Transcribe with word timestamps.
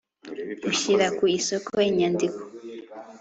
Ushyira 0.69 1.05
ku 1.17 1.23
isoko 1.37 1.73
inyandiko 1.89 2.41